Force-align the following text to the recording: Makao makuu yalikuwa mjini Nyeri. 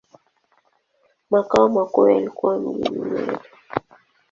Makao 1.29 1.67
makuu 1.69 2.07
yalikuwa 2.09 2.59
mjini 2.59 2.99
Nyeri. 2.99 3.37